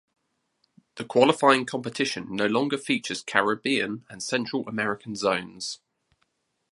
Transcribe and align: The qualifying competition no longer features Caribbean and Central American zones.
The 0.95 1.05
qualifying 1.05 1.67
competition 1.67 2.35
no 2.35 2.47
longer 2.47 2.79
features 2.79 3.21
Caribbean 3.21 4.03
and 4.09 4.23
Central 4.23 4.67
American 4.67 5.13
zones. 5.15 5.79